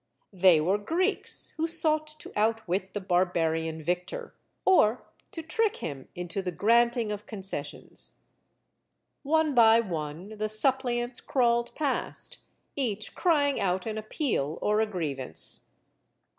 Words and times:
They 0.33 0.59
were 0.59 0.79
Greeks 0.79 1.53
who 1.57 1.67
sought 1.67 2.07
to 2.17 2.33
outwit 2.35 2.95
the 2.95 2.99
barbarian 2.99 3.83
victor, 3.83 4.33
or 4.65 5.03
to 5.31 5.43
trick 5.43 5.75
him 5.75 6.07
into 6.15 6.41
the 6.41 6.51
granting 6.51 7.11
of 7.11 7.27
concessions. 7.27 8.23
One 9.21 9.53
by 9.53 9.79
one 9.79 10.37
the 10.39 10.49
suppliants 10.49 11.21
crawled 11.21 11.75
past, 11.75 12.39
each 12.75 13.13
crying 13.13 13.59
out 13.59 13.85
an 13.85 13.99
appeal 13.99 14.57
or 14.59 14.81
a 14.81 14.87
grievance. 14.87 15.71